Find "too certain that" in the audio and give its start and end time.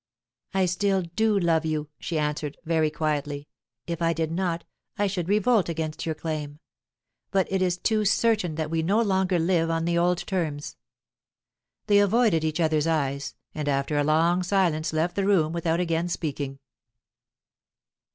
7.77-8.71